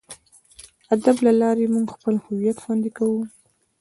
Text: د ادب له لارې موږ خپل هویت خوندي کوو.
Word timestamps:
د 0.87 0.89
ادب 0.95 1.15
له 1.25 1.31
لارې 1.41 1.65
موږ 1.73 1.87
خپل 1.95 2.15
هویت 2.25 2.57
خوندي 2.63 2.91
کوو. 2.97 3.21